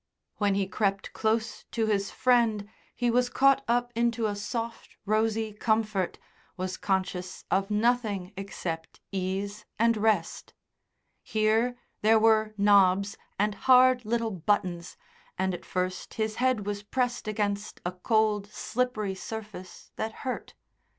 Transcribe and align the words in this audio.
When 0.37 0.55
he 0.55 0.65
crept 0.67 1.13
close 1.13 1.63
to 1.69 1.85
his 1.85 2.09
friend 2.09 2.67
he 2.95 3.11
was 3.11 3.29
caught 3.29 3.63
up 3.67 3.91
into 3.95 4.25
a 4.25 4.35
soft, 4.35 4.97
rosy 5.05 5.53
comfort, 5.53 6.17
was 6.57 6.75
conscious 6.75 7.45
of 7.51 7.69
nothing 7.69 8.33
except 8.35 8.99
ease 9.11 9.63
and 9.77 9.95
rest. 9.95 10.55
Here 11.21 11.77
there 12.01 12.17
were 12.17 12.55
knobs 12.57 13.15
and 13.37 13.53
hard 13.53 14.03
little 14.03 14.31
buttons, 14.31 14.97
and 15.37 15.53
at 15.53 15.65
first 15.67 16.15
his 16.15 16.37
head 16.37 16.65
was 16.65 16.81
pressed 16.81 17.27
against 17.27 17.79
a 17.85 17.91
cold, 17.91 18.47
slippery 18.47 19.13
surface 19.13 19.91
that 19.97 20.11
hurt. 20.25 20.55